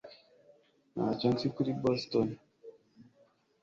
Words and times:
Ntacyo 0.93 1.27
nzi 1.33 1.47
kuri 1.55 1.71
Boston 1.81 2.27